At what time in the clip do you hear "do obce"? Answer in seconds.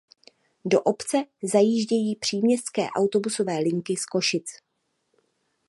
0.65-1.25